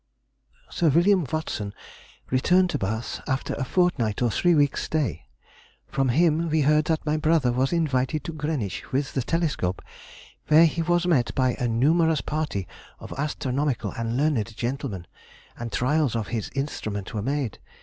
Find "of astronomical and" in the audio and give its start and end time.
12.99-14.17